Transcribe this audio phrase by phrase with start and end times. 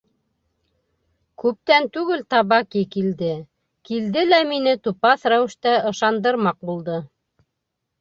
[1.43, 3.31] —Күптән түгел Табаки килде,
[3.91, 7.03] килде лә мине тупаҫ рәүештә ышандырмаҡ булды.